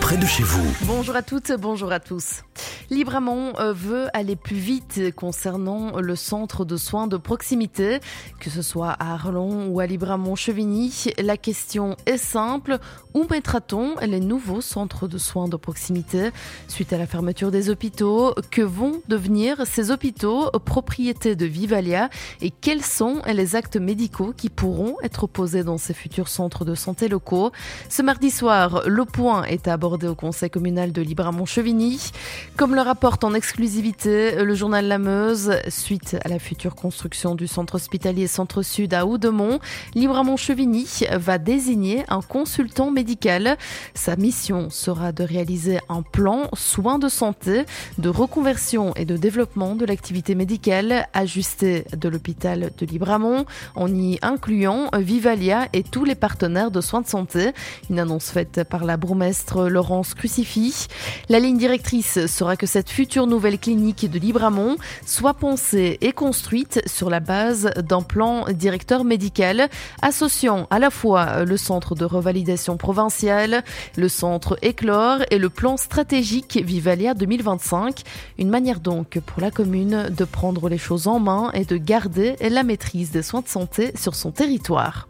[0.00, 0.74] près de chez vous.
[0.82, 2.42] Bonjour à toutes, bonjour à tous.
[2.90, 8.00] Libramont euh, veut aller plus vite concernant le centre de soins de proximité,
[8.40, 11.12] que ce soit à Arlon ou à Libramont-Chevigny.
[11.22, 12.78] La question est simple,
[13.14, 16.30] où mettra-t-on les nouveaux centres de soins de proximité
[16.66, 18.34] suite à la fermeture des hôpitaux?
[18.50, 22.10] Que vont devenir ces hôpitaux propriété de Vivalia?
[22.40, 26.74] Et quels sont les actes médicaux qui pourront être posés dans ces futurs centres de
[26.74, 27.52] santé locaux?
[27.88, 32.10] Ce mardi soir, le point est abordé au conseil communal de Libramont-Chevigny.
[32.56, 37.74] Comme rapporte en exclusivité le journal La Meuse, suite à la future construction du centre
[37.74, 39.60] hospitalier Centre-Sud à Oudemont,
[39.94, 43.56] Libramont-Chevigny va désigner un consultant médical.
[43.94, 47.64] Sa mission sera de réaliser un plan soins de santé,
[47.98, 53.44] de reconversion et de développement de l'activité médicale ajustée de l'hôpital de Libramont,
[53.74, 57.52] en y incluant Vivalia et tous les partenaires de soins de santé.
[57.90, 60.88] Une annonce faite par la bourgmestre Laurence Crucifix.
[61.28, 66.80] La ligne directrice sera que cette future nouvelle clinique de Libramont soit pensée et construite
[66.86, 69.68] sur la base d'un plan directeur médical
[70.02, 73.64] associant à la fois le centre de revalidation provincial,
[73.96, 78.02] le centre Éclore et le plan stratégique Vivalia 2025.
[78.38, 82.36] Une manière donc pour la commune de prendre les choses en main et de garder
[82.40, 85.08] la maîtrise des soins de santé sur son territoire.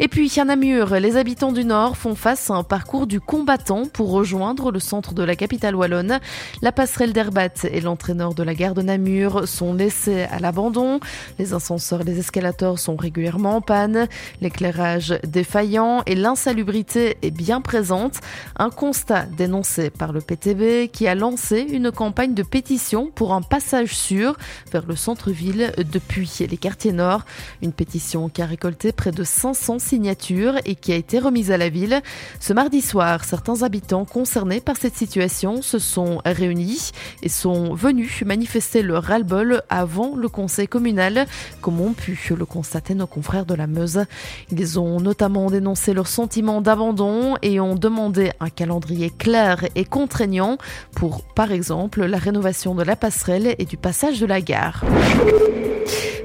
[0.00, 3.84] Et puis à Namur, les habitants du Nord font face à un parcours du combattant
[3.86, 6.18] pour rejoindre le centre de la capitale wallonne.
[6.62, 10.98] La passerelle d'Herbat et l'entraîneur de la gare de Namur sont laissés à l'abandon.
[11.38, 14.08] Les ascenseurs et les escalators sont régulièrement en panne.
[14.40, 18.14] L'éclairage défaillant et l'insalubrité est bien présente.
[18.56, 23.42] Un constat dénoncé par le PTB qui a lancé une campagne de pétition pour un
[23.42, 24.36] passage sûr
[24.72, 27.24] vers le centre-ville depuis les quartiers nord.
[27.62, 31.56] Une pétition qui a récolté près de 500 signature et qui a été remise à
[31.56, 32.00] la ville.
[32.40, 36.90] Ce mardi soir, certains habitants concernés par cette situation se sont réunis
[37.22, 41.26] et sont venus manifester leur ras-le-bol avant le conseil communal,
[41.60, 44.04] comme ont pu le constater nos confrères de la Meuse.
[44.50, 50.58] Ils ont notamment dénoncé leur sentiment d'abandon et ont demandé un calendrier clair et contraignant
[50.96, 54.84] pour, par exemple, la rénovation de la passerelle et du passage de la gare.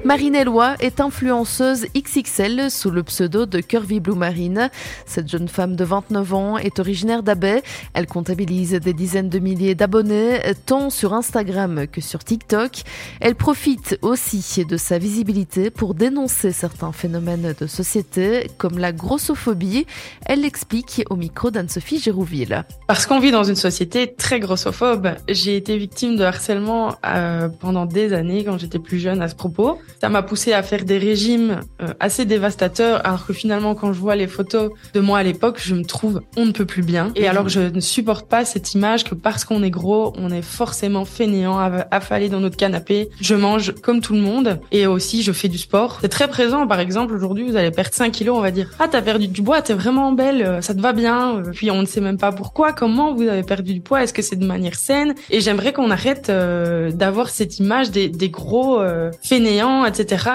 [0.04, 4.70] Marine Eloi est influenceuse XXL sous le pseudo de Curvy Blue Marine.
[5.06, 7.62] Cette jeune femme de 29 ans est originaire d'Abbey.
[7.94, 12.82] Elle comptabilise des dizaines de milliers d'abonnés, tant sur Instagram que sur TikTok.
[13.20, 19.86] Elle profite aussi de sa visibilité pour dénoncer certains phénomènes de société, comme la grossophobie.
[20.26, 22.64] Elle l'explique au micro d'Anne-Sophie Gérouville.
[22.86, 25.10] Parce qu'on vit dans une société très grossophobe.
[25.28, 29.34] J'ai été victime de harcèlement euh, pendant des années quand j'étais plus jeune à ce
[29.34, 29.78] propos.
[30.00, 34.00] Ça m'a poussé à faire des régimes euh, assez dévastateurs, alors que finalement, quand je
[34.00, 37.10] vois les photos de moi à l'époque, je me trouve on ne peut plus bien.
[37.16, 40.42] Et alors, je ne supporte pas cette image que parce qu'on est gros, on est
[40.42, 41.58] forcément fainéant,
[41.90, 43.08] affalé dans notre canapé.
[43.20, 45.98] Je mange comme tout le monde et aussi je fais du sport.
[46.00, 46.66] C'est très présent.
[46.66, 49.42] Par exemple, aujourd'hui, vous allez perdre 5 kilos, on va dire ah t'as perdu du
[49.42, 51.42] poids, t'es vraiment belle, euh, ça te va bien.
[51.52, 54.22] Puis on ne sait même pas pourquoi, comment vous avez perdu du poids, est-ce que
[54.22, 55.14] c'est de manière saine?
[55.30, 58.80] Et j'aimerais qu'on arrête euh, d'avoir cette image des gros
[59.22, 60.30] fainéants etc.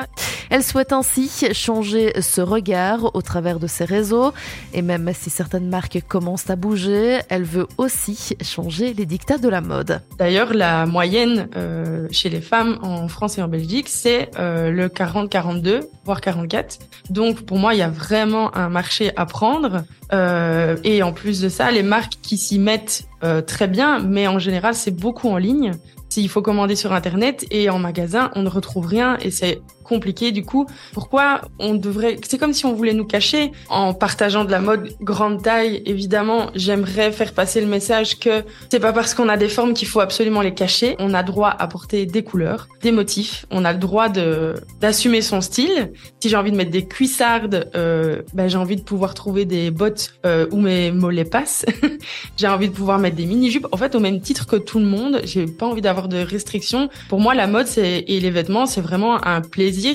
[0.50, 4.34] Elle souhaite ainsi changer ce regard au travers de ses réseaux
[4.74, 9.50] et même si certaines marques commencent à bouger, elle veut aussi changer les dictats de
[9.50, 10.02] la mode.
[10.18, 14.88] D'ailleurs, la moyenne euh, chez les femmes en France et en Belgique, c'est euh, le
[14.88, 16.80] 40-42, voire 44.
[17.10, 19.84] Donc pour moi, il y a vraiment un marché à prendre.
[20.14, 23.08] Euh, et en plus de ça, les marques qui s'y mettent
[23.48, 25.72] très bien, mais en général, c'est beaucoup en ligne.
[26.10, 30.32] S'il faut commander sur Internet et en magasin, on ne retrouve rien et c'est compliqué
[30.32, 30.66] du coup.
[30.94, 34.90] Pourquoi on devrait C'est comme si on voulait nous cacher en partageant de la mode
[35.02, 35.82] grande taille.
[35.86, 39.88] Évidemment, j'aimerais faire passer le message que c'est pas parce qu'on a des formes qu'il
[39.88, 40.96] faut absolument les cacher.
[41.00, 43.46] On a droit à porter des couleurs, des motifs.
[43.52, 45.92] On a le droit de d'assumer son style.
[46.20, 49.72] Si j'ai envie de mettre des cuissardes, euh, ben j'ai envie de pouvoir trouver des
[49.72, 51.66] bottes euh, où mes mollets passent.
[52.38, 53.68] j'ai envie de pouvoir mettre des mini jupes.
[53.72, 56.90] En fait, au même titre que tout le monde, j'ai pas envie d'avoir de restrictions.
[57.10, 59.42] Pour moi, la mode et les vêtements, c'est vraiment un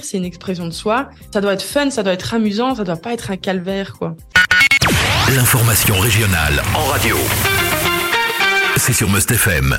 [0.03, 1.09] c'est une expression de soi.
[1.33, 4.17] Ça doit être fun, ça doit être amusant, ça doit pas être un calvaire, quoi.
[5.35, 7.17] L'information régionale en radio.
[8.77, 9.79] C'est sur Must FM.